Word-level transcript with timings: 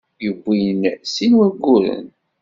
Yewwin 0.23 0.79
sin 1.13 1.31
wagguren. 1.39 2.05